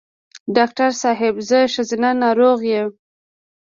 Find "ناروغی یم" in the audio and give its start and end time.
2.23-2.89